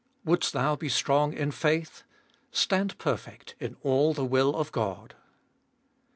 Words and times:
Wouldst 0.25 0.53
thou 0.53 0.75
be 0.75 0.89
strong 0.89 1.31
In 1.31 1.51
faith 1.51 2.01
stand 2.49 2.97
perfect 2.97 3.53
in 3.59 3.77
all 3.83 4.15
the 4.15 4.25
will 4.25 4.55
of 4.55 4.71
Bod. 4.71 5.13